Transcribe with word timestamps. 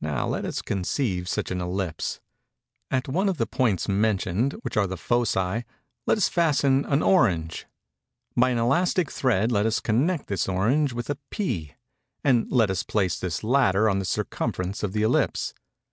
Now 0.00 0.28
let 0.28 0.44
us 0.44 0.62
conceive 0.62 1.28
such 1.28 1.50
an 1.50 1.60
ellipse. 1.60 2.20
At 2.92 3.08
one 3.08 3.28
of 3.28 3.38
the 3.38 3.46
points 3.48 3.88
mentioned, 3.88 4.52
which 4.62 4.76
are 4.76 4.86
the 4.86 4.96
foci, 4.96 5.64
let 6.06 6.16
us 6.16 6.28
fasten 6.28 6.84
an 6.84 7.02
orange. 7.02 7.66
By 8.36 8.50
an 8.50 8.58
elastic 8.58 9.10
thread 9.10 9.50
let 9.50 9.66
us 9.66 9.80
connect 9.80 10.28
this 10.28 10.48
orange 10.48 10.92
with 10.92 11.10
a 11.10 11.18
pea; 11.30 11.74
and 12.22 12.46
let 12.52 12.70
us 12.70 12.84
place 12.84 13.18
this 13.18 13.42
latter 13.42 13.88
on 13.90 13.98
the 13.98 14.04
circumference 14.04 14.84
of 14.84 14.92
the 14.92 15.02
ellipse. 15.02 15.54